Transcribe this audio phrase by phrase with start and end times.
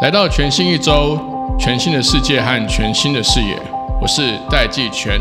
[0.00, 1.18] 来到全新一周，
[1.58, 3.58] 全新的世界和全新的视野，
[4.00, 5.20] 我是戴季全。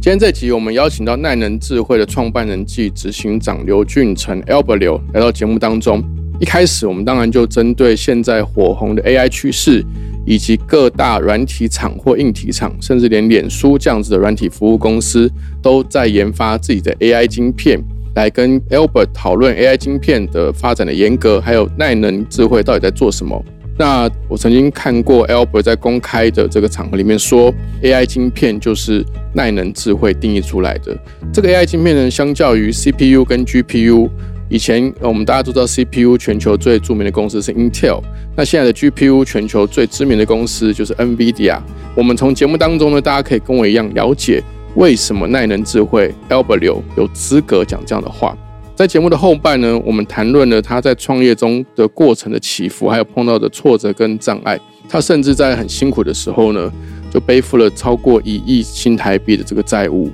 [0.00, 6.02] 今天这集，我们邀请到耐能智慧的创办人暨执行长刘俊成 （Albert 刘）来到节目当中。
[6.42, 9.80] 一开始，我们当然就针对现在火红的 AI 趋势，
[10.26, 15.30] 以及各大软体厂或硬体厂，甚至连脸书这样子的软体服务公司，
[15.62, 17.80] 都在研发自己的 AI 晶片，
[18.16, 23.40] 来跟 Albert 讨论 AI 晶片的发展的严格，还有耐能智慧到底在做什么。
[23.78, 30.96] 那我曾经看过 Albert 在公开的这个场合里面说，AI 晶片就是耐能智慧定义出来的。
[31.32, 34.10] 这个 AI 晶片呢，相较于 CPU 跟 GPU，
[34.52, 38.02] 以前我们大家都知道 CPU 全球最著名的公司是 Intel，
[38.36, 41.58] 那现在的 GPU 全球最知名的公司就是 NVIDIA。
[41.96, 44.42] 我们从节目当中呢，大家可以跟我一样了解
[44.74, 48.36] 为什么耐能智慧 Albert 刘有资格讲这样的话。
[48.76, 54.60] 在节目的后半呢，我们谈论了他在创业中的过程的起伏，还有碰到的挫折跟障碍。
[54.86, 56.70] 他甚至在很辛苦的时候呢，
[57.10, 60.10] 就背负了超过一亿新台币的这个债务。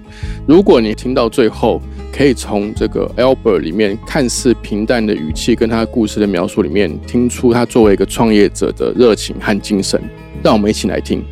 [0.47, 10.03] 如果你听到最后，可以从这个 Albert 里面看似平淡的语气跟他故事的描述里面，听出他作为一个创业者的热情和精神。
[10.43, 11.23] 让我们一起来听。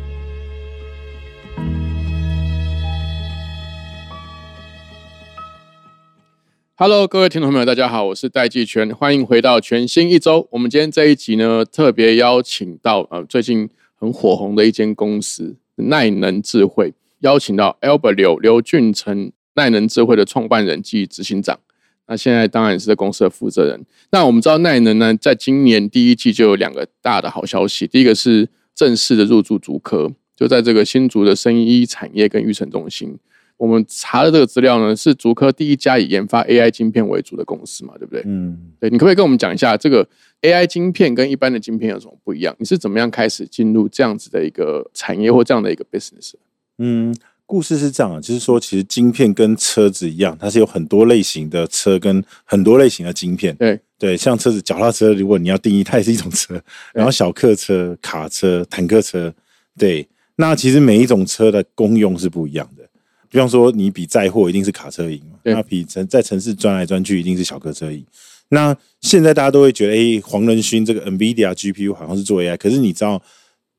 [6.75, 10.47] Hello，各位听众朋友，大家好，我是戴季全，欢迎回到全新一周。
[10.51, 21.59] 我们今天这一集呢，特别邀请到呃最近很火红的一间公司耐能智慧，邀请到 Albert 刘刘俊成，耐能智慧的创办人暨执行长。
[22.07, 23.85] 那现在当然是公司的负责人。
[24.11, 33.17] 那我们知道耐能呢，在今年第一季就有两个大的好消息，第一个是正式的入驻竹科，就在这个新竹的生医产业跟育成中心。
[33.57, 38.21] 我们查的这个资料呢，是竹科第一家以研发 AI 晶片为主的公司嘛，对不对？
[38.25, 40.07] 嗯，对，你可不可以跟我们讲一下这个
[40.43, 42.55] AI 晶片跟一般的晶片有什么不一样？
[42.59, 46.33] 你是怎么样开始进入这样子的一个产业或这样的一个 business？
[46.77, 47.13] 嗯，
[47.47, 53.55] 故事是这样啊，就是说，其实晶片跟车子一样，它是有很多类型的车跟很多类型的晶片。
[53.55, 56.61] 对对，像车子、脚踏车，如果你要定义，它也是一种车。
[56.93, 59.33] 然后小客车、卡车、坦克车，
[59.79, 62.83] 对，那其实每一种车的功用是不一样的。
[63.29, 65.39] 比方说，你比载货一定是卡车赢嘛？
[65.43, 68.05] 那比城在城市钻来钻去一定是小客车赢。
[68.49, 73.21] 那现在大家都会觉得，哎，黄仁勋这个 NVIDIA GPU 好像是做 AI，可是你知道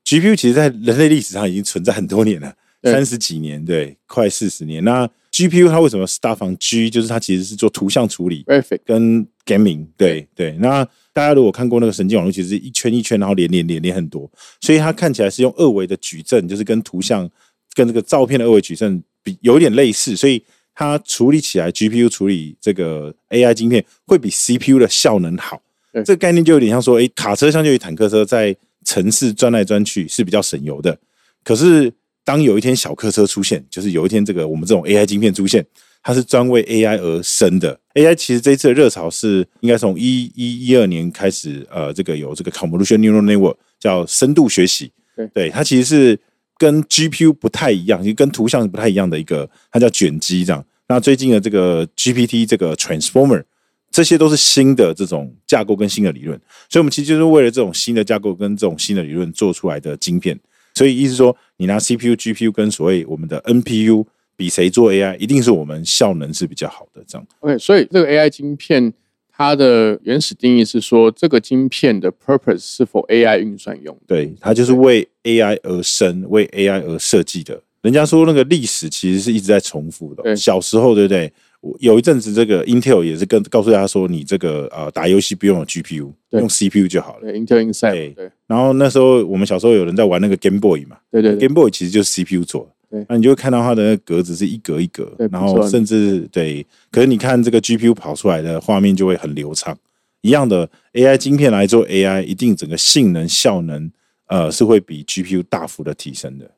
[0.05, 2.53] ，GPU 其实在人类历史上已经存在很多年了，
[2.83, 4.83] 三十几年，对，快四十年。
[4.83, 6.89] 那 GPU 它为什么是大房 G？
[6.89, 8.45] 就是它其实是做图像处理
[8.85, 10.51] 跟 gaming，对对。
[10.59, 14.29] 那大家如果看过那个神经网络，其实一圈一圈，然后连连连连很多，
[14.61, 17.29] 所以它看起来是用二维的矩阵，就是跟图像
[17.73, 19.03] 跟这个照片的二维矩阵。
[19.21, 20.41] 比有点类似，所以
[20.73, 25.61] 它处理起来，GPU 处理这个 AI 晶片会比 CPU 的效能好。
[26.05, 30.97] 这个概念就有点像说，哎，卡车相较于坦克车在城市钻来钻去是比较省油的。
[31.43, 31.91] 可是
[32.29, 35.65] 当有一天小客车出现，就是有一天这个我们这种 AI 晶片出现，
[36.03, 37.79] 它是专为 AI 而生的。
[37.95, 44.91] AI 其实这一次的热潮是应该从一一一二年开始，呃，这个有这个 Convolution Neural Network 叫深度学习。
[45.33, 46.19] 对，它其实是。
[46.59, 50.61] 跟 GPU 不太一样，就跟图像不太一样的一个，它叫卷积这样。
[50.89, 53.41] 那最近的这个 GPT 这个 Transformer，
[53.89, 56.37] 这些都是新的这种架构跟新的理论。
[56.69, 60.37] 所以，我们其实就是为了这种新的架构跟这种新的理论做出来的晶片。
[60.79, 64.05] 所以，意思说，你拿 CPU、GPU 跟所谓我们的 NPU
[64.37, 67.27] 比谁做 AI，一定是我们效能是比较好的这样。
[67.41, 68.93] OK，所以这个 AI 晶片。
[69.31, 73.97] 它的原始定义是说，这个晶片的 purpose 是否 AI 运算用？
[74.05, 77.61] 对，它就是为 AI 而生，为 AI 而设计的。
[77.81, 80.35] 人家说那个历史其实是一直在重复的。
[80.35, 81.31] 小时候对不对？
[81.79, 87.31] 有一阵子这个 Intel 也是跟告诉大家说，你这个呃打游戏不用 GPU，用 CPU 就好了。
[87.33, 88.13] Intel Inside。
[88.15, 88.31] 对。
[88.47, 90.97] 然后那时候我们小时候有人在玩那个 Game Boy 嘛？
[91.11, 91.35] 对对。
[91.35, 92.69] Game Boy 其实就是 CPU 做。
[93.07, 99.77] 那你就会看到它的格子是一格一格，然后甚至对，可是你看这个 GPU 跑出来的画面就会很流畅。
[100.21, 103.91] 一样的 AI 晶片来做 AI，一定整个性能效能
[104.25, 106.49] 呃是会比 GPU 大幅的提升的。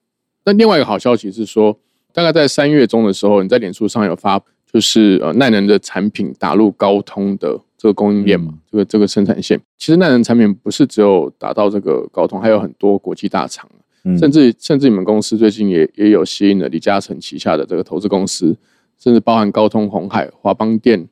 [0.45, 1.77] 那另外一个好消息是说，
[2.13, 9.59] 大概在三月中的时候，你在脸书上有发，就是呃耐能的产品打入高通的这个供应链嘛，这个这个生产线。
[9.77, 13.69] 其实耐能产品不是只有打到这个高通，还有很多国际大厂。
[14.17, 18.57] 甚至甚至你们公司最近也也有吸引了李嘉诚旗下的这个投资公司，
[18.97, 21.07] 甚至包含高通、红海、华邦电、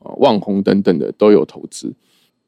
[0.00, 1.86] 呃旺宏等等的都有投资。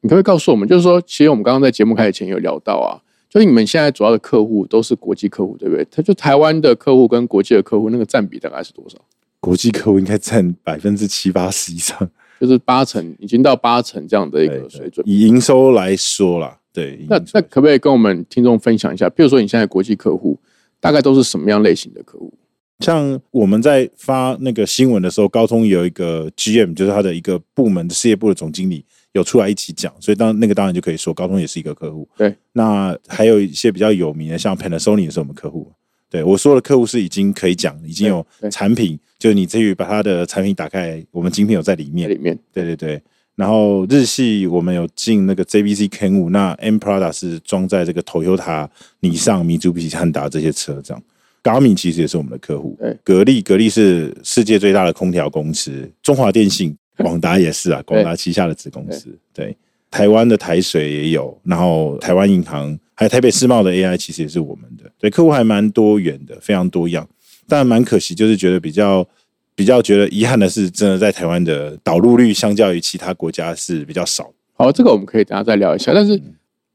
[0.01, 5.83] 你可不可以告诉我们，就是说，其实我们刚刚在节目开始前有聊到啊，就是你们现在主要的客户都是国际客户，对不对？
[5.89, 8.99] 他就台湾的客户跟国际的客户那个占比大概是多少？
[9.39, 15.05] 国际客户应该占百分之七八十以上，就是八成，已经到八成这样的一个水准。
[15.07, 17.05] 以营收来说啦，对。
[17.07, 19.09] 那那可不可以跟我们听众分享一下？
[19.09, 20.39] 比如说你现在国际客户
[20.79, 22.33] 大概都是什么样类型的客户？
[22.79, 32.07] 像我们在发那个新闻的时候，高通有一个 GM，就是他的一个部门的事业部的总经理有出来一起讲，所以当那个当然就可以说高通也是一个客户。
[32.15, 35.71] 对，那还有一些比较有名的，像 Panasonic 也是我们客户。
[36.09, 42.09] 对我说的客户是已经可以讲，已经有产品，就是你至于把他的产品打开，我们精品有在里面。
[42.09, 43.01] 里面，对对对。
[43.35, 48.67] 然后日系我们有进那个 JBC Ken 五，那 M Prada 是装在这个 Toyota、
[49.01, 51.03] 尼桑、米珠比汉达这些车这样。
[51.43, 59.15] 高米其实也是我们的客户，格力格力是世界最大的空调公司，中华电信、 广达也是啊，广达旗下的子公司。
[59.33, 59.55] 对，
[59.91, 67.07] 台湾的台水也有，然后台湾银行还有台北世贸的 AI 其实也是我们的，对，客户还蛮多元的，非常多样。
[67.47, 69.07] 但蛮可惜，就是觉得比较
[69.53, 74.33] 比较觉得遗憾的是，真的在台湾的导入率相较于其他国家是比较少。
[74.53, 75.93] 好，这个我们可以等下再聊一下。
[75.93, 76.19] 但是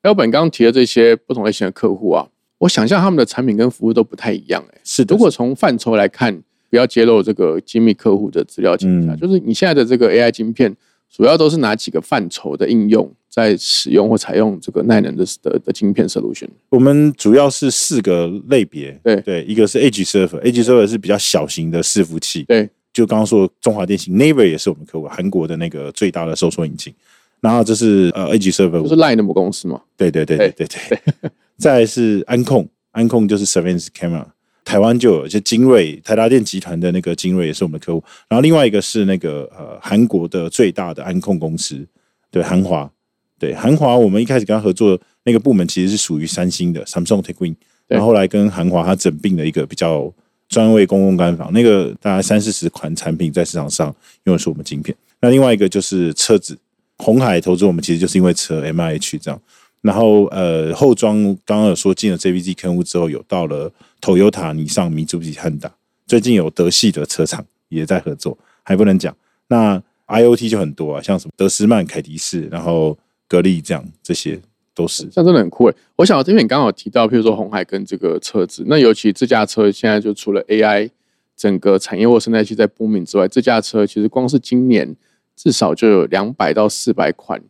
[0.03, 2.29] L 本刚刚提的这些不同类型的客户啊。
[2.59, 5.03] 我想象他们的产品跟服务都不太一样，哎，是。
[5.09, 6.41] 如果从范畴来看，
[6.71, 10.73] 不要揭露这个机密客户的资料，情况下，就是你现在的这个 AI 晶片，
[11.15, 16.49] 主要都是哪几个范畴的应用在使用或采用这个耐能的的的晶片 solution？
[16.71, 26.93] 我们主要是四个类别，对对，一个是 Edge Server，Edge Server 是比较小型的伺服器，对，就刚刚说中华电信，Naver 也是我们客户，韩国的那个最大的搜索引擎。
[27.41, 29.81] 然后这是呃 Edge Server，不是 Line 的母公司吗？
[29.97, 31.11] 对对对对对对。
[31.59, 32.69] 再是安控。
[32.93, 34.23] 安控就是 surveillance camera，
[34.65, 38.03] 台湾就有，一些精锐台达电集团的那个精锐也是我们的客户。
[38.29, 41.87] 然后另外一个是那个呃韩国的最大的安控公司，
[42.31, 42.91] 对韩华，
[43.39, 47.57] 对韩华，我们一开始跟他合作那个部门其实是属于三星的 Samsung t e c h w i n
[47.89, 50.13] 然后后来跟韩华他整并了一个比较
[50.49, 53.95] 专为公共干房，那个大概三四十款产品在市场上
[54.25, 54.97] 用的是我们晶片。
[55.21, 56.57] 那另外一个就是车子，
[56.99, 59.41] 红海投资我们其实就是因为车 M I H 这样。
[59.83, 63.71] 然后呃，后装刚刚有说进了 JVC 客户之后，有到了
[64.03, 65.73] Toyota、尼桑、米珠比汉达，
[66.07, 69.17] 最近有德系的车厂也在合作，还不能讲。
[69.47, 74.39] 那 IOT 就很多啊，像什么德斯曼、凯迪士，然后格力这样，这些
[74.75, 75.09] 都是。
[75.11, 75.77] 像真的很酷诶。
[75.97, 80.91] 我想这边刚好提到，譬如说红海跟这个车子，那尤其自驾车现在就除了 AI
[81.37, 84.95] 整个产业或生态系在波敏之外，自驾车其实光是今年
[85.37, 87.41] 至少就有两百到四百款。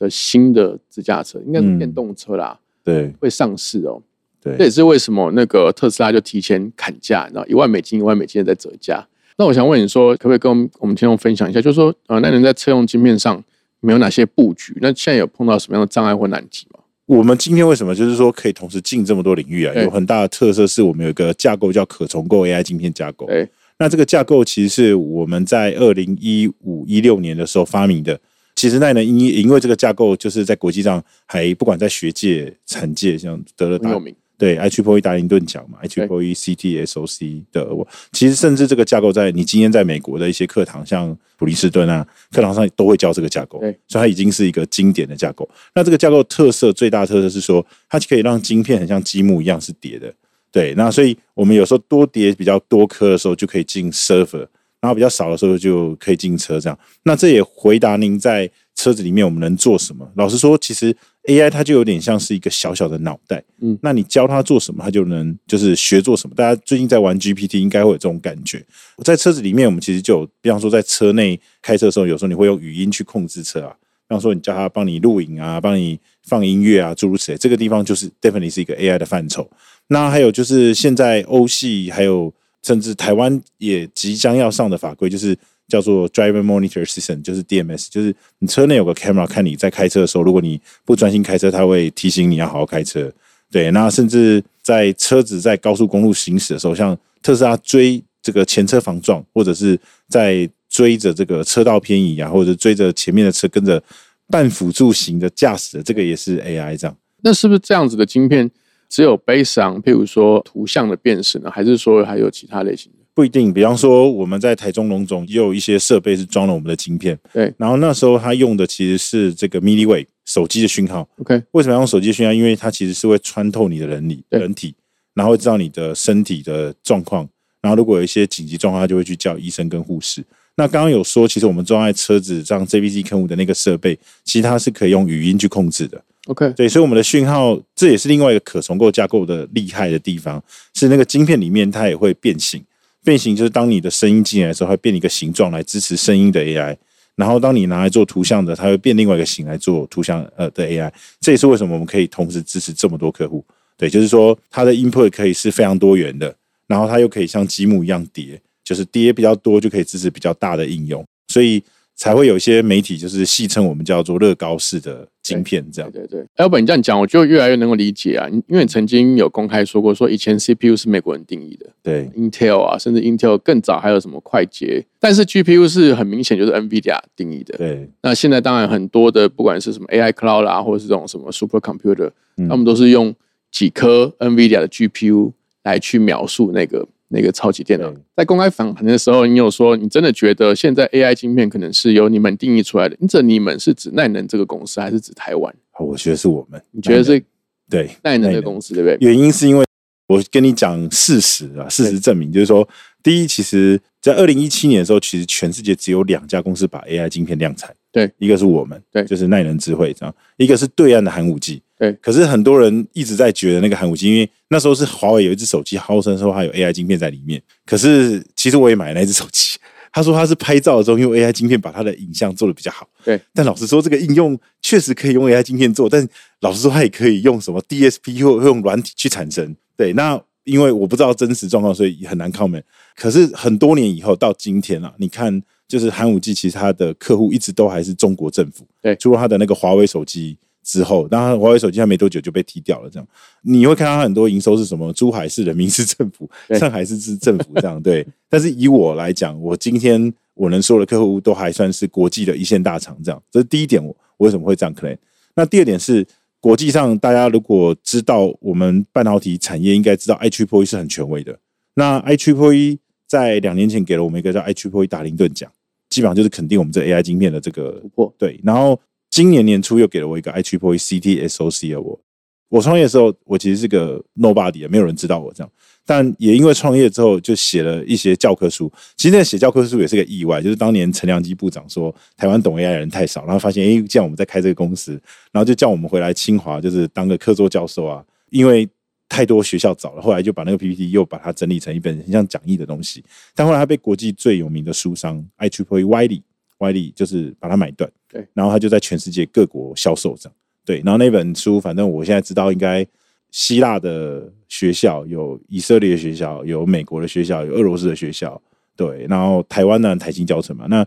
[0.00, 4.02] 的新的自驾车应该是电动车啦，对，会上市哦。
[4.42, 9.06] 对，这也是为什么那个特斯拉就提前砍价，然后一万美金一万美金的在折价。
[9.36, 13.42] 那我想问你说，可不可以跟我们听众分享一下，就是说，呃，那您在车用晶片上
[13.80, 14.76] 没有哪些布局？
[14.80, 16.80] 那现在有碰到什么样的障碍或难题吗？
[17.06, 19.74] 我们今天为什么就是说可以同时进这么多领域啊？
[19.82, 23.26] 有很大的特色是我们有一个架构叫可重构 AI 晶片架构。
[23.26, 23.48] 对，
[23.78, 28.20] 那这个架构其实是我们在二零一五一六年的时候发明的。
[28.54, 33.98] 其实奈呢，因因为这个架构就是在国际上还不管在学界、产界，像得了大
[34.40, 45.46] 对 i t r i p e 达林顿奖嘛 i t r i p e CTSOC 的我，其实甚至这个架构在你今天在美国的一些课堂，像普林斯顿啊课堂上都会教这个架构，所以它已经是一个经典的架构。
[45.74, 50.10] 那这个架构特色最大特色是说，它可以让晶片很像积木一样是叠的，
[50.50, 50.74] 对。
[50.74, 54.46] 那所以我们有时候多叠比较多颗的时候，就可以进 server。
[54.80, 56.78] 然后比较少的时候就可以进车，这样。
[57.02, 60.10] 那这也回答您在车子里面我们能做什么？
[60.14, 60.96] 老实说，其实
[61.30, 66.34] AI 它就有点像是一个小小的脑袋，嗯，那你教它做什么，它就能就是学做什么。
[66.34, 68.64] 大家最近在玩 GPT，应该会有这种感觉。
[69.04, 73.72] 在车子里面，我们其实就有，比方说在车内开车的时候，有时候你会用语音去控制车啊，
[74.08, 77.38] 比方说你叫它帮你录影啊，帮你放音乐啊，诸如此类。
[77.38, 79.48] 这个地方就是 definitely 是一个 AI 的范畴。
[79.88, 82.32] 那还有就是现在欧系还有。
[82.62, 85.34] 甚至台湾也即将要上的法规，就是
[85.70, 93.10] 叫做 Driver Monitor System，就是 DMS，就是你车内有个 camera，看你在开车的时候，如果你不专心开车，它会提醒你要好好开车。
[93.50, 103.82] 对，那甚至在车子在高速公路行驶的时候，像特斯拉追这个前车防撞，或者是在追着这个车道偏移啊，或者追着前面的车跟着
[104.28, 106.96] 半辅助型的驾驶的，这个也是 AI 这样。
[107.22, 108.50] 那是不是这样子的晶片？
[108.88, 112.90] 只有悲伤，譬如说图像的辨识呢，还是说还有其他类型？
[113.20, 113.52] 不一定。
[113.52, 117.18] 比方说，我们在台中龙总也有一些设备是装了我们的晶片。
[117.34, 117.52] 对。
[117.58, 121.06] 然后那时候他用的其实是这个 milliwave 手机的讯号。
[121.18, 121.42] OK。
[121.50, 122.32] 为什么要用手机讯号？
[122.32, 124.74] 因为它其实是会穿透你的人体，人体，
[125.12, 127.28] 然后会知道你的身体的状况。
[127.60, 130.24] 然后如果有一些紧急状况，他就会去叫医生跟护士。
[130.56, 136.02] 那刚刚有说，其实我们装在车子上 JVC 坑五的那个设备，其实它是可以用语音去控制的。
[136.26, 140.42] OK，对，所以我们的讯号，这也是另外一个可重构架构的厉害的地方，
[140.74, 142.62] 是那个晶片里面它也会变形。
[143.04, 146.76] 变形就是当你的声音进来的时候，它会变一个形状来支持声音的 AI。
[147.16, 150.90] 然后当你拿来做图像的，它会变另外一个形来做图像呃的 AI。
[151.20, 153.44] 这也是为什么我们可以同时支持这么多客户。
[153.76, 156.34] 对，就是说它的 input 可以是非常多元的，
[156.66, 161.62] 然后它又可以像积木一样叠，就是叠比较多就可以支持比较大的应用，所以
[162.00, 165.90] 才会有一些媒体就是戏称我们叫做乐高式的晶片这样。
[165.92, 177.58] 对对对，Albert，你这样讲，我就越来越能够理解啊，因因为你曾经有公开说过，说以前 CPU 是美国人定义的对，Intel 啊，甚至 Intel 更早还有什么快捷，但是 GPU 是很明显就是 NVIDIA 定义的。
[177.58, 177.86] 对。
[178.00, 182.48] 那现在当然很多的，不管是什么 AI Cloud 啦，或者是这种什么 Super Computer，嗯。
[182.48, 183.14] 他们都是用
[183.52, 185.32] 几颗 NVIDIA 的 GPU
[185.64, 187.92] 来去描述那个那个超级电脑。
[188.16, 192.96] 在公开访谈的时候，你有说你真的觉得现在 AI 晶片可能是由你们定义出来的？
[192.98, 195.54] 你这你们是指奈能这个公司，还是指台湾？
[195.70, 196.60] 好我觉得是我们。
[196.70, 197.22] 你觉得是
[197.68, 197.90] 对？
[198.02, 198.96] 奈能的公司，对不对？
[199.00, 199.64] 原因是因为
[200.06, 202.68] 我跟你讲事实啊，事实证明就是说，
[203.02, 219.58] 第一，其实在二零一七年的时候，其实全世界只有两家公司把 AI 晶片量产，对，一个是我们，对就是耐能智慧这样，一个是对岸的寒武纪，对可是很多人一直在觉得那个寒武纪，因为那时候是华为有一只手机号称说它有 AI 晶片在里面，可是其实我也买了那只手机。
[219.92, 223.20] 他说他是拍照的时候用 AI 晶片把他的影像做的比较好，对。
[223.34, 226.08] 但老实说，这个应用确实可以用 AI 晶片做，但
[226.42, 229.56] 老实说，它也可以用什么 DSP 或或用软体去产生。
[229.76, 232.62] 对，那因为我不知道真实状况，所以很难 comment。
[232.94, 242.90] 可是很多年以后到今天啊，你看，就是寒武纪其实它的客户一直都还是中国政府，对除了它的那个华为手机之后，当然华为手机还没多久就被踢掉了。
[242.90, 243.08] 这样
[243.42, 248.06] 你会看到它很多营收是什么，珠海市人民市政府、上海市市政府这样对。
[248.28, 253.84] 但是以我来讲，我今天我能说的客户都还算是国际的一线大厂，这样这是第一点。
[253.84, 254.96] 我我为什么会这样 claim？
[255.34, 256.06] 那第二点是。
[256.42, 261.38] 国际上，大家如果知道我们半导体产业，应该知道 i t r i p e 是很权威的。
[261.74, 265.52] 那 i t r i p e 在两年前给了我们一个叫 i t r i p e 达林顿奖，
[265.90, 268.40] 基本上就是肯定我们这 AI 晶片的这个突破对。
[268.42, 268.80] 然后
[269.20, 272.00] 今年年初又给了我一个 i t r i p l e CT SOC 的我。
[272.48, 275.52] 我创业的时候，我其实是个 nobody，没有人知道我这样。
[275.84, 278.72] 但也因为创业之后，就写了一些教科书。
[278.96, 284.92] 其实那写教科书也是个意外，就是当年陈良基部长说台湾懂 AI 的人太少，然后发现诶，既然我们在开这个公司，
[285.32, 288.02] 然后就叫我们回来清华，就是当个客座教授啊。
[288.30, 288.66] 因为
[289.06, 293.04] 太多学校找了，后来就把那个 PPT 又把它整理成一本很像讲义的东西。
[293.34, 296.22] 但后来他被国际最有名的书商 i t r i p l e Wiley
[296.60, 300.34] Wiley 就是把它买断，对，然后他就在全世界各国销售这样。
[300.64, 302.86] 对，然后那本书，反正我现在知道，应该
[303.32, 308.40] 希腊的学校有以色列的学校，有美国的学校，有俄罗斯的学校，
[308.76, 310.86] 对，然后台湾呢台新教程嘛，那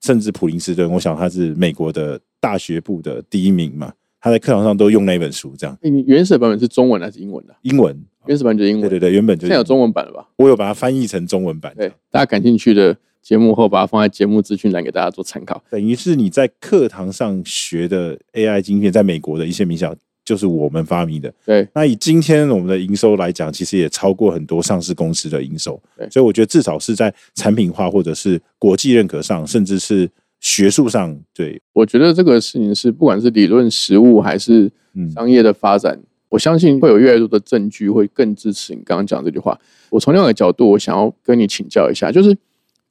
[0.00, 5.78] 甚至普林斯顿，我想他是美国的大学部的第一名嘛，他在课堂上都用那本书，这样。
[5.80, 7.54] 你原始版本是中文还是英文的？
[7.62, 10.28] 英文，原始版就是英文，对对对，原本就是现在有中文版了吧？
[10.36, 15.62] 我有把它翻译成中文版，对，大家感兴趣的节目后，把它放在节目资讯栏给大家做参考。
[15.70, 21.32] 等于是你在课堂上学的 AI 晶片，在美国的一些名校就是我们发明的。
[21.46, 30.10] 对，那以今天我们的营收来讲，其实也超过很多上市公司的营收对，所以我觉得至少是在产品化或者是国际认可上，甚至是
[30.40, 35.96] 学术上，对，我觉得这个事情是不管是理论实务还是嗯，商业的发展，
[36.28, 39.56] 我相信会有越来越多的证据会更支持你刚刚讲这句话。
[39.90, 42.36] 我从另外一个角度，我想要跟你请教一下，就是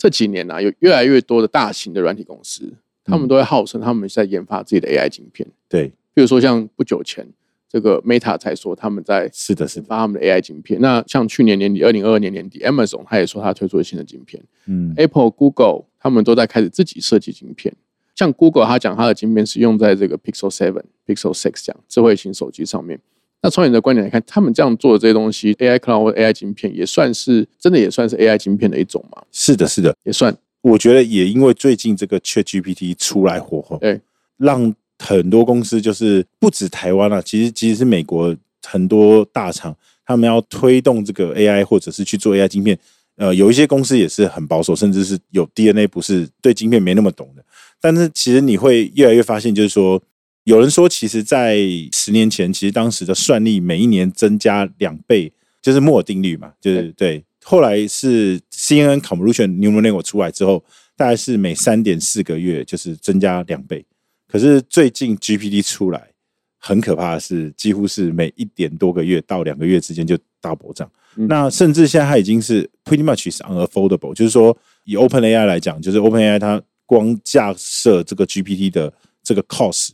[0.01, 5.48] 这几年啊，有越来越多的大型的软体公司，他们都会号称他们在研发自己的 AI 晶片。
[5.70, 7.27] 对，比如说像不久前，
[7.70, 10.81] 这个 Meta 才说他们在是的，是发他们的 AI 晶片。
[10.81, 14.43] 那像去年年底，二零二二年年底，Amazon 他也说他推出了新的晶片。
[14.65, 17.72] 嗯，Apple、Google 他们都在开始自己设计晶片。
[18.15, 23.00] 像 Google，他讲他的晶片是用在这个 Pixel Seven、Pixel Six 这样智慧型手机上面。
[23.43, 29.24] 那从你的观点来看，他们这样做的这些东西，AI Cloud 或 AI 晶片，也算是真的也算是 AI 晶片的一种嘛？
[29.31, 34.00] 是的，是的，也算我觉得也因为最近这个 ChatGPT 出来火红，对，
[34.38, 42.77] 让很多公司就是不止台湾啊，其实其实是美国很多大厂，他们要推动这个 AI 或者是去做 AI 晶片，
[43.15, 47.43] 呃，有一些公司也是很保守，甚至是有 DNA 不是对晶片没那么懂的。
[47.79, 50.00] 但是其实你会越来越发现，就是说，
[50.43, 51.57] 有人说，其实，在
[51.91, 55.31] 十年前，其实当时的算力每一年增加两倍，
[55.62, 57.24] 就是摩尔定律嘛，就是对。
[57.43, 60.63] 后来是 CNN Convolution Neural Network 出来之后，
[60.95, 63.86] 大概是每三点四个月就是增加两倍。
[64.27, 66.10] 可是最近 GPT 出来，
[66.57, 70.89] 很可怕的是，几乎是每一点多个月到两个月之间就大暴涨。
[71.17, 79.89] 嗯那甚至现在它已经是 pretty much is unaffordable，就是说以 Open AI 来讲，就是 Open AI 它光架设这个 GPT 的这个 cost，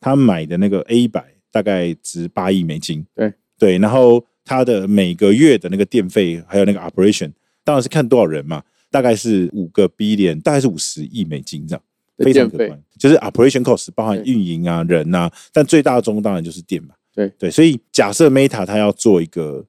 [0.00, 3.04] 它买的那个 A 百大概值八亿美金。
[3.14, 7.30] 对对，然后他的每个月的那个电费还有那个 operation，
[7.62, 11.82] 当然是看多少人嘛，大概是五个 billion，大概是五十亿美金这样。
[12.18, 16.94] 非常可观，就是 operation cost 包含对运营啊、人啊，但最大宗当然就是电嘛。
[17.14, 19.64] 对对，所以假设 Meta 它要做一个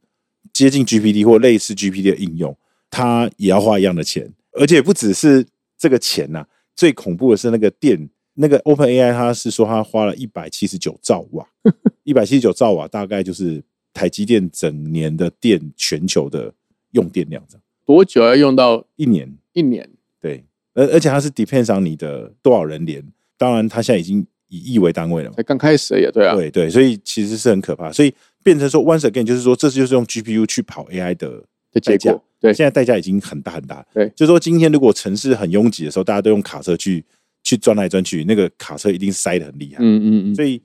[0.52, 2.54] 接近 GPT 或类似 GPT 的应用，
[2.90, 5.46] 它也要花一样的钱，而且不只是
[5.78, 6.46] 这个钱呐、
[6.76, 8.10] 最恐怖的是那个电，
[8.42, 11.48] 那个 Open AI 它是说它花了一百七十九兆瓦，
[12.04, 16.52] 一百七十九兆瓦大概就是台积电整年的电全球的
[16.92, 18.86] 用电量这样，多久要用到？
[18.96, 19.32] 一年。
[19.54, 19.88] 一年？
[20.20, 20.44] 对，
[20.74, 23.04] 而而且它是 depends on 你的多少人连，
[23.38, 25.36] 当然它现在已经以亿为单位了嘛。
[25.36, 32.54] 才刚开始而已啊，对啊，对对，所以其实是很可怕，所以变成说 once again 就是说，这就是用 GPU 去跑 AI 的的结果，对。
[32.54, 33.86] 现在代价已经很大很大。
[33.94, 34.10] 对。
[34.16, 37.04] 就是说今天如果城市很拥挤的时候，大家都用卡车去
[37.52, 39.80] 去钻来钻去，那个卡车一定是塞的很厉害。
[39.80, 40.62] 嗯嗯嗯，所以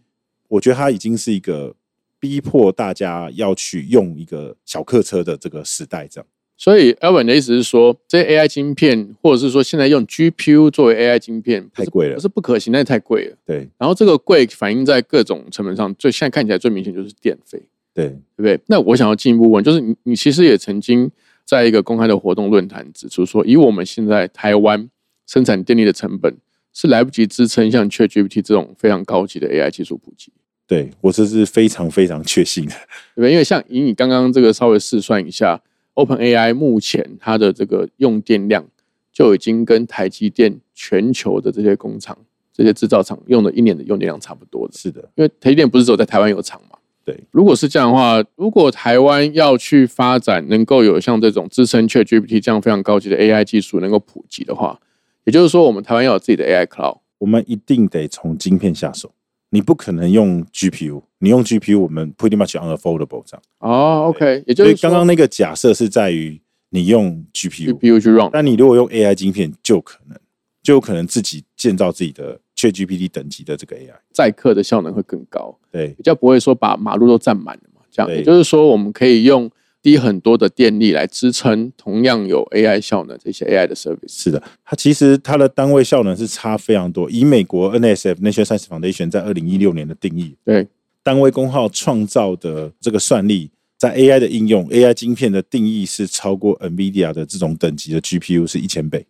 [0.49, 1.75] 我觉得它已经是一个
[2.21, 6.27] 逼迫大家要去用一个小客车的这个时代，这样。
[6.57, 13.37] 所以 Elvin 的意思是说，这些 AI 晶片，或者是说现在用 GPU 作为 AI 晶片，太贵了不是不可行，但是太贵了。
[13.45, 17.61] 对然后这个贵反映在各种成本上，最现在看起来最明显就是电费，
[17.93, 18.61] 对对不对？
[18.69, 21.11] 那我想要进一步问，就是你你其实也曾经
[21.45, 24.89] 在一个公开的活动论坛指出说，以我们现在台湾
[25.27, 26.35] 生产电力的成本
[26.79, 30.31] 是来不及支撑像 ChatGPT 这种非常高级的 AI 技术普及，
[30.67, 32.75] 对，我这是非常非常确信的。
[33.17, 35.59] 因为像以你刚刚这个稍微试算一下
[35.95, 38.63] ，OpenAI 目前它的这个用电量
[39.11, 42.15] 就已经跟台积电全球的这些工厂、
[42.53, 44.75] 这些制造厂用的一年的用电量差不多的。
[44.77, 46.77] 是的，因为台积电不是只有在台湾有厂嘛？
[47.07, 47.19] 对。
[47.31, 54.79] 如果是这样的话，如果台湾要去发展能够有像这种支撑 ChatGPT 这样非常高级的 AI 技术能够普及的话，
[55.27, 56.99] 也就是说，我们台湾要有自己的 AI Cloud。
[57.19, 59.11] 我们一定得从晶片下手，
[59.51, 63.43] 你不可能用 GPU，你用 GPU 我们 pretty much unaffordable 这样。
[63.59, 70.17] 哦，OK，也就所以是说刚刚那个假设是在于你用 GPU，GPU 去 run，但你如果用 AI 晶片，就可能
[70.63, 73.95] 就有可能自己建造自己的 ChatGPT 等级的这个 AI。
[74.13, 75.59] 载客的效能会更高。
[75.73, 77.81] 对比较不会说把马路都占满了嘛。
[77.91, 79.51] 这样也就是说，我们可以用
[79.87, 84.09] 低很多的电力来支撑同样有 AI 效能这些 AI 的 service。
[84.09, 87.09] 是的，它其实它的单位效能是差非常多。
[87.09, 90.67] 以美国 NSF National Science Foundation 在二零一六年的定义，对，
[91.05, 99.07] 单位功耗创造的这个算力，在 AI 的应用，AI 晶片的定义是超过 NVIDIA 的这种等级的 GPU 是一千倍。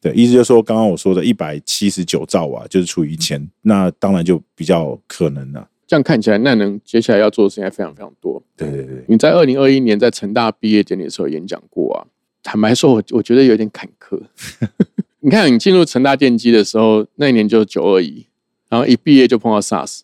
[0.00, 5.68] 对，意思就是说，刚刚我说的一百七十九兆瓦就是除以一千，那当然就比较可能了。
[5.86, 8.42] 这样看起来，那能接下来要做的事情还非常非常多。
[8.56, 12.06] 对对对，你在二零二一年在成大毕业典礼的时候演讲过啊，
[12.42, 14.20] 坦白说，我我觉得有点坎坷。
[15.20, 18.26] 你看，你进入成大电机的时候，那一年就九二一，
[18.68, 20.00] 然后一毕业就碰到 SARS。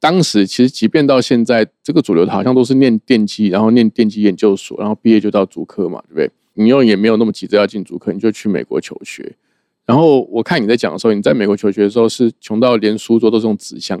[0.00, 6.30] 当时其实，即便到现在，这个主流的好像都是念电机，然后念电机研究所，然后毕业就到主科嘛，对不对？
[6.54, 9.34] 你又也没有那么急着要进主科，你就去美国求学。
[9.86, 14.00] 然后我看你在讲的时候，你在美国求学的时候是穷到连书桌都是用纸箱，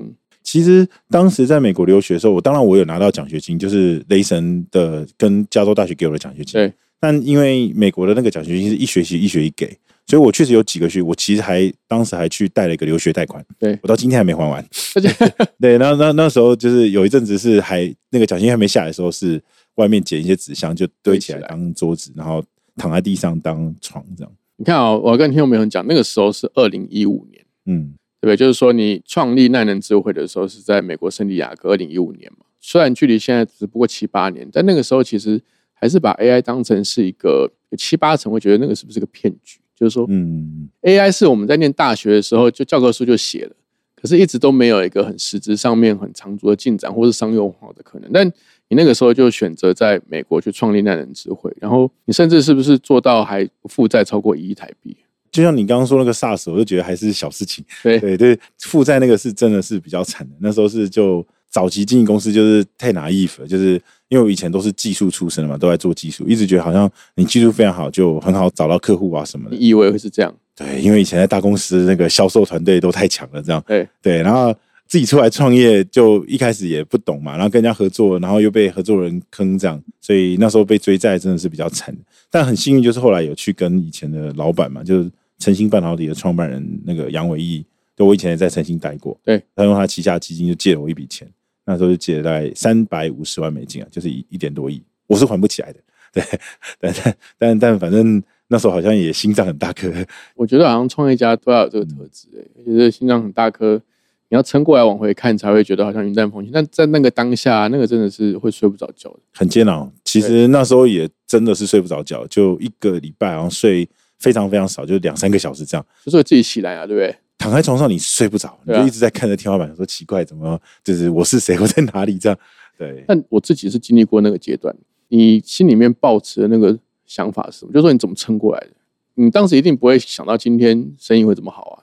[0.50, 6.54] 其实当时在美国留学的时候，我当然我有拿到奖学金，就是雷神的跟加州大学给我的奖学金。
[6.54, 9.66] 对，但因为美国的那个奖学金是一学期一学一给，
[10.06, 14.66] 所以我确实有几个学，我其实还当时还去贷了一个留学贷款，对我到今天还没还完。
[15.60, 19.38] 对，那那那时候就是有一阵子是还那个奖学金还没下来的时候，是
[19.74, 22.42] 外面捡一些纸箱就堆起来当桌子，然后
[22.76, 24.32] 躺在地上当床这样。
[24.56, 27.44] 你看啊、我要跟听众朋友讲，那个时候是二零一五年。
[27.66, 28.36] 嗯，对不对？
[28.36, 32.44] 就是说，你创立奈能智慧的时候是在美国圣地亚哥，二零一五年嘛。
[32.60, 35.40] 虽然距离现在只不过七八年，但那个时候其实
[35.72, 39.60] 还是把 AI 当成是一个七八成会觉得那个是不是个骗局？
[39.76, 43.52] 就是说嗯，，AI 是我们在念大学的时候就教科书就写了，
[43.94, 48.10] 可是一直都没有一个很实质上面很长足的进展或是商用化的可能。
[48.12, 48.26] 但
[48.68, 54.96] 你那个时候就选择在美国去创立奈能智慧，然后你甚至是不是做到还负债超过一亿台币？
[55.30, 57.64] 就像你刚刚说那个 SARS，我就觉得还是小事情。
[57.82, 60.34] 对对对，负债那个是真的是比较惨的。
[60.40, 69.56] 那时候是就早期经纪公司就是太拿 if 了，就是因为我以前都是技术出身的嘛，都在做技术，一直觉得好像你技术非常好，就很好找到客户啊什么的。
[69.56, 70.34] 你以为会是这样？
[70.56, 74.54] 对，因为以前在大公司那个销售团队都太强了，这样对对，然后
[74.88, 81.94] 自己出来创业，就一开始也不懂嘛，然后跟人家合作，然后又被合作人坑这样，所以那时候被追债真的是比较惨。
[82.30, 91.30] 但很幸运，就是后来有去跟以前的老板嘛，就是晨星半导体的创办人那个杨伟毅，就我以前也在晨星待过，对，他用他旗下基金就借了我一笔钱，
[91.66, 95.80] 那时候就借了大概三百五十万美金啊，就是一一点多亿，我是还不起来的。
[96.14, 96.24] 对，
[96.80, 99.92] 但但但但反正那时候好像也心脏很大颗，
[100.34, 103.80] 我觉得好像创业家都要有这个特质、欸，而且这个心脏很大颗，
[104.30, 106.52] 你要撑过来往回看，才会觉得好像云淡风轻。
[106.52, 109.20] 但在那个当下，那个真的是会睡不着觉的。
[109.34, 109.90] 很煎熬。
[110.04, 113.88] 其实那时候也真的是睡不着觉，就一个礼拜好像睡
[114.18, 115.86] 非常非常少，就两三个小时这样。
[116.04, 117.16] 就是自己起来啊，对不对？
[117.38, 122.38] 躺在床上你睡不着，你就一直在看着天花板，说奇怪，怎么就是我是谁，我在哪里这样？
[122.76, 124.74] 对，但我自己是经历过那个阶段，
[125.08, 127.72] 你心里面抱持的那个想法是什么？
[127.72, 128.70] 就是说你怎么撑过来的？
[129.14, 131.82] 你当时一定不会想到今天生意会怎么好啊？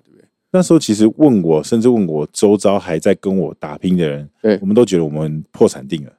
[0.56, 6.14] 那时候其实问我，甚至问我周遭还在跟我打拼的人，对我们都觉得我们破产定了，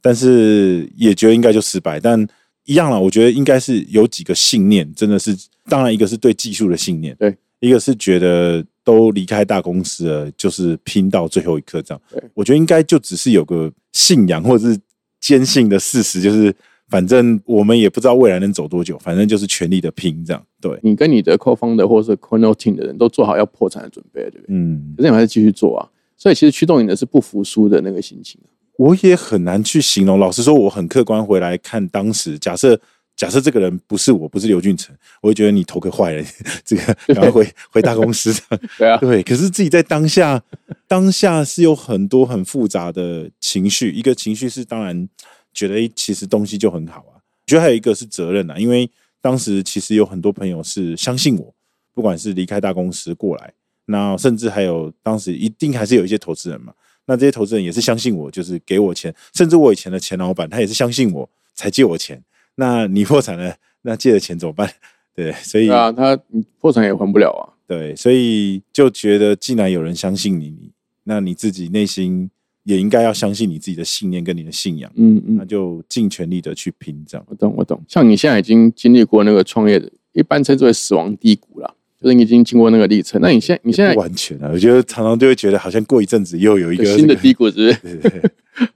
[0.00, 1.98] 但是也觉得应该就失败。
[1.98, 2.24] 但
[2.66, 5.36] 一样了，我觉得应该是有几个信念，真的是，
[5.68, 12.00] 当然一个是对技术的信念，对，一个是觉得都离开大公司了，就是拼到最后一刻这样。
[12.12, 14.78] 对我觉得应该就只是有个信仰或者是
[15.20, 16.54] 坚信的事实，就是
[16.90, 20.44] 反正我们也不知道未来能走多久，反正就是全力的拼这样。
[20.60, 24.46] 对，你跟你的 co-founder 或者是 team 的人都做好要破产的准备，对不对？
[24.48, 24.92] 嗯。
[24.96, 25.88] 可是你们还是继续做啊。
[26.16, 28.38] 所以其实驱动你的是不服输的那个心情。
[28.76, 30.18] 我也很难去形容。
[30.18, 32.78] 老实说，我很客观回来看当时，假设
[33.16, 36.24] 假设这个人不是我，不是刘俊成，我会觉得你头壳坏了，
[36.64, 38.34] 这个然后回回大公司。
[38.78, 40.42] 对啊，对，可是自己在当下，
[40.88, 43.92] 当下是有很多很复杂的情绪。
[43.92, 45.08] 一个情绪是当然
[45.52, 47.16] 觉得，诶，其实东西就很好啊。
[47.16, 48.88] 我觉得还有一个是责任啊，因为
[49.20, 51.54] 当时其实有很多朋友是相信我，
[51.92, 53.52] 不管是离开大公司过来，
[53.86, 56.72] 那甚至还有当时一定还是有一些投资人嘛。
[57.06, 62.22] 那这些投资人也是相信我，就是给我钱，甚至我以前的前老板他也是相信我才借我钱。
[62.54, 64.72] 那你破产了，那借的钱怎么办？
[65.14, 66.16] 对，所以啊，他
[66.60, 67.42] 破产也还不了啊。
[67.66, 70.70] 对，所以就觉得，既然有人相信你，你
[71.04, 72.30] 那你自己内心
[72.70, 77.26] 也应该要相信你自己的信念跟你的信仰，嗯嗯那，就尽全力的去拼，这样。
[77.28, 77.82] 我懂我懂。
[77.88, 83.20] 像你现在已经经历过那个创业的，一般称之为死亡低谷了，就是你已经经过那个历程。
[83.20, 87.74] 那你现在你现在不完全啊，我觉得常常就会觉得，好像过一阵子又有一个新的低谷，是不是？
[87.82, 88.30] 对 对对，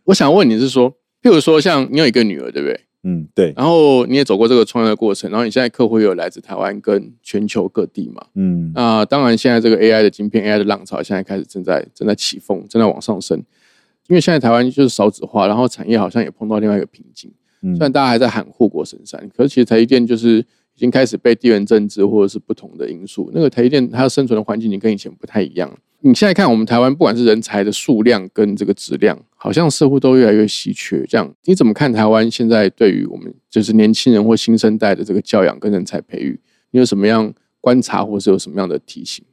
[0.05, 0.91] 我想问你是说，
[1.23, 2.81] 譬如说像你有一个女儿，对不对？
[3.07, 8.25] 嗯，对，然后你也走过这个创业的过程，然后你现在客户也有来自台湾跟全球各地嘛？
[8.35, 13.43] 嗯那当然，现在这个 AI 的晶片、AI 的浪潮现在开始正在正在起风，正在往上升。
[14.09, 17.33] 因为现在台湾就是少子化，然后产业好像也碰到另外一个瓶颈。
[17.63, 25.75] 嗯虽然大家还在喊护国神山，可是其实台积电就是已经开始被地缘政治或者是不同的因素，那个台积电它生存的环境已经跟以前不太一样。
[26.01, 31.03] 你现在看我们台湾，不管是人才的数量跟这个质量，好像似乎都越来越稀缺。
[31.09, 36.39] 这样你怎么看台湾现在对于我们就是年轻人或新生代的这个教养跟人才培育，
[36.73, 39.25] 你有什么样观察，或是有什么样的提醒？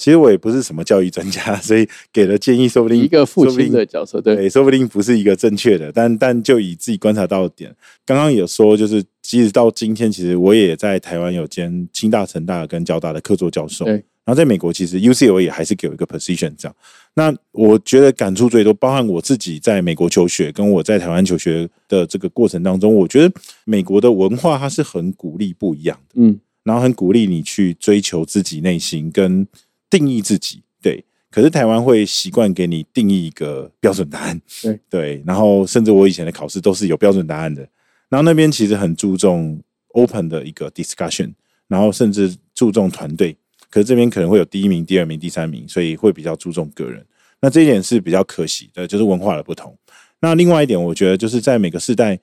[0.00, 7.70] 其实我也不是什么教育专家， 所以给的建议说不定一个父亲的角色，对，对，说不定不是一个正确的，但但就以自己观察到的点，
[8.06, 14.02] 刚刚有说，就是即使到今天，其实我也在台湾有兼清大、成大跟交大的客座教授，对。
[14.22, 16.76] 然后在美国，其实 UCLA 也还是给我一个 position 这样。
[17.14, 23.34] 那我觉得感触最多，包含我自己在美国求学，跟我在台湾求学的这个过程当中，我觉得
[23.64, 26.14] 美国的文化它是很鼓励不一样的。
[26.16, 29.44] 嗯，然后很鼓励你去追求自己内心跟
[29.90, 31.04] 定义自己，对。
[31.30, 35.22] 可是台湾会习惯给你定义一个标准答案，对对。
[35.26, 37.60] 然后甚至我以前的考试都是有标准答案的，
[38.08, 41.32] 然后那边其实很注重 open 的一个 discussion，
[41.68, 43.36] 然后甚至注重团队。
[43.70, 47.06] 可是这边可能会有第一名、第二名、第三名，所以会比较注重个人。
[47.40, 49.78] 那这一点是比较可惜的，就是文化的不同。
[50.20, 52.18] 那另外一点，我觉得就是在每个世代，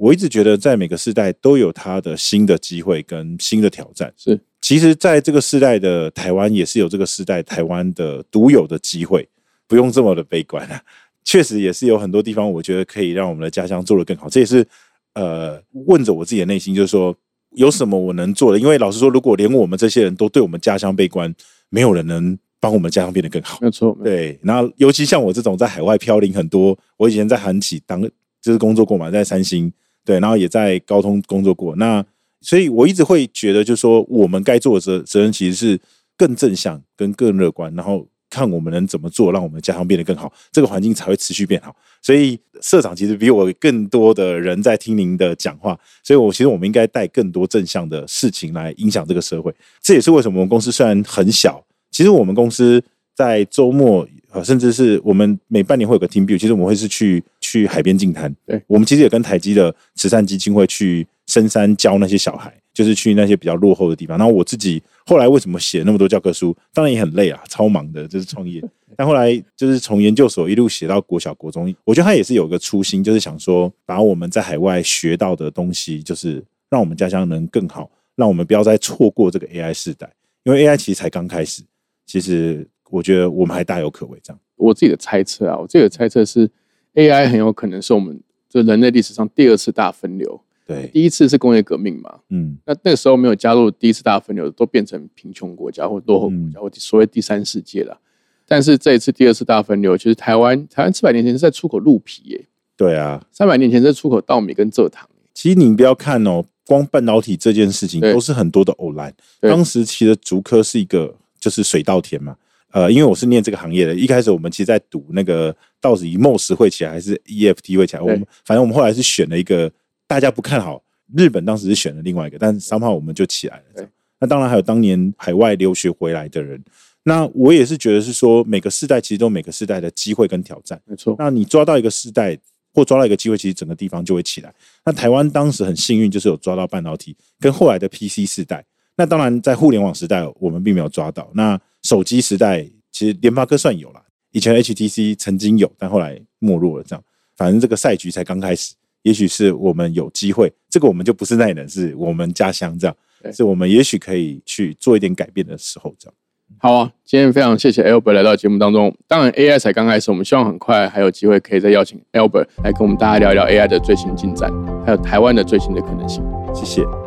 [0.00, 4.10] 我一直觉得在每个世代都有它的新的机会跟新的挑战。
[4.16, 9.28] 是，其实在这个世代的台湾，也是有这个世代台湾的独有的机会，
[9.68, 10.82] 不用这么的悲观啊。
[11.22, 14.26] 确实也是有很多地方，我觉得可以让我们的家乡做得更好。
[14.26, 14.66] 这也是
[15.12, 17.14] 呃问着我自己的内心，就是说
[17.50, 18.58] 有什么我能做的？
[18.58, 21.32] 因为老实说，如果连我们这些人都对我们家乡悲观，
[21.68, 23.58] 没有人能帮我们家乡变得更好。
[23.60, 28.00] 没有错，对，然后尤其像我这种在海外飘零很多，我以前在韩企当
[28.40, 29.70] 就是工作过嘛，在三星，
[30.04, 31.74] 对，然后也在高通工作过。
[31.76, 32.04] 那
[32.40, 35.80] 所以我一直会觉得，就是说我们该做的责责任其实是
[36.16, 41.74] 更正向、跟更乐观，然后看我们能怎么做，让我们的家乡变得更好，这个环境才会持续变好。
[42.00, 49.54] 所以社长其实比我更多的人在听您的讲话，所以我其实我们应该带更多正向的事情来影响这个社会。
[49.82, 52.82] 这也是为什么我们公司虽然很小，其实我们公司
[53.14, 58.34] 在周末，呃，甚至是我们每半年会有个 team build，其实我们会是去去海边净滩。
[58.46, 64.16] 对我们其实也跟台积的慈善基金会去深山教那些小孩，就是去那些比较落后的地方。
[64.16, 66.56] 然后我自己后来为什么写那么多教科书？
[66.72, 68.62] 当然也很累啊，超忙的，就是创业。
[68.96, 80.10] 但后来就是从研究所一路写到国小、国中，我觉得他也是有个初心，就是想说把我们在海外学到的东西，就是让我们家乡能更好，让我们不要再错过这个 AI 时代。
[80.44, 81.62] 因为 AI 其实才刚开始，
[82.06, 84.18] 其实我觉得我们还大有可为。
[84.22, 86.50] 这样，我自己的猜测啊，我自己的猜测是
[86.94, 90.40] ，AI 很有可能是我们就人类历史上第二次大分流。
[90.66, 97.98] 对，第一次是工业革命嘛，嗯，那那个时候没有加入第一次大分流，都变成贫穷国家或落后国家，或所谓第三世界了。
[98.46, 105.08] 但是这一次第二次大分流，其实台湾台湾四百年前是在出口鹿皮耶，对啊，三百年前在出口稻米跟蔗糖。
[105.34, 109.12] 其实你不要看哦，光半导体这件事情都是很多的偶然。
[109.40, 112.36] 当时其实竹科是一个就是水稻田嘛，
[112.72, 119.70] 呃，因为我是念这个行业的，一开始我们其实在赌那个到底 MOS 会起来还是 EFT 会起来，我们反正我们后来是选了一个
[120.06, 120.82] 大家不看好。
[121.16, 123.88] 日本当时是选了另外一个，但三号我们就起来了。
[124.20, 126.62] 那当然还有当年海外留学回来的人。
[127.02, 130.80] 那我也是觉得是说，每个世代其实都有每个世代的机会跟挑战。
[130.84, 131.16] 没错。
[131.18, 132.38] 那你抓到一个世代
[132.72, 134.54] 或抓到一个机会，其实整个地方就会起来。
[134.84, 138.64] 那台湾当时很幸运，就是有抓到半导体跟后来的 PC 世代。
[139.00, 141.26] 那当然在互联网时代，我们并没有抓到。
[141.32, 144.02] 那手机时代，其实联发科算有了。
[144.30, 146.84] 以前 HTC 曾经有，但后来没落了。
[146.86, 147.02] 这样，
[147.34, 148.74] 反正这个赛局才刚开始。
[149.00, 152.94] 也许是我们有机会，这个我们就不是奈人，是我们家乡这样，
[153.32, 156.14] 是我们也许可以去做一点改变的时候这样。
[156.58, 158.94] 好啊，今天非常谢谢 Albert 来到节目当中。
[159.08, 164.52] 当然 AI 才刚开始，我们希望很快还有机会可以再邀请 Albert 来跟我们大家聊一聊 AI 的最新进展，
[164.84, 166.22] 还有台湾的最新的可能性。
[166.54, 166.99] 谢谢。